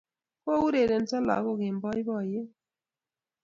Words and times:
Kourerenso 0.43 1.17
lagok 1.27 1.59
eng' 1.67 1.81
poipoiyet 1.83 2.49